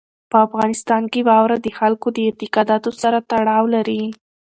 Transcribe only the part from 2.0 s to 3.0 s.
د اعتقاداتو